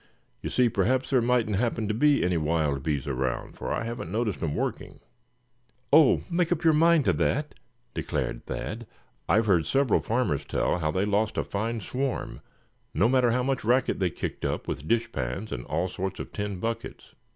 [0.41, 4.11] You see, perhaps there mightn't happen to be any wild bees around, for I haven't
[4.11, 4.99] noticed 'em working."
[5.93, 6.23] "Oh!
[6.27, 7.53] make up your mind to that,"
[7.93, 8.87] declared Thad.
[9.29, 12.41] "I've heard several farmers tell how they lost a fine swarm,
[12.95, 16.59] no matter how much racket they kicked up with dishpans and all sorts of tin
[16.59, 17.13] buckets.